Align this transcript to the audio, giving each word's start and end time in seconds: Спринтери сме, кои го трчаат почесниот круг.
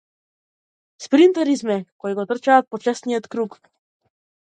Спринтери 1.03 1.53
сме, 1.61 1.77
кои 2.01 2.15
го 2.19 2.25
трчаат 2.31 2.65
почесниот 2.73 3.25
круг. 3.35 3.51